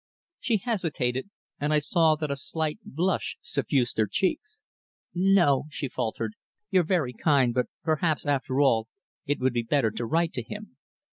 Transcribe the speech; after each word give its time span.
She 0.39 0.57
hesitated, 0.57 1.29
and 1.59 1.71
I 1.71 1.77
saw 1.77 2.15
that 2.15 2.31
a 2.31 2.35
slight 2.35 2.79
blush 2.83 3.37
suffused 3.39 3.99
her 3.99 4.07
cheeks. 4.07 4.63
"No," 5.13 5.65
she 5.69 5.87
faltered. 5.87 6.33
"You're 6.71 6.81
very 6.81 7.13
kind, 7.13 7.53
but 7.53 7.67
perhaps, 7.83 8.25
after 8.25 8.59
all, 8.61 8.87
it 9.27 9.39
would 9.39 9.53
be 9.53 9.61
better 9.61 9.91
to 9.91 10.05
write 10.07 10.33
to 10.33 10.41
him." 10.41 10.75